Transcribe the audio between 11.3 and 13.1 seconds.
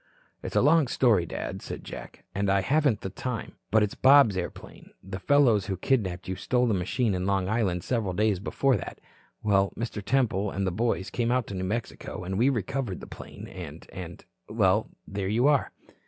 to New Mexico, and we recovered the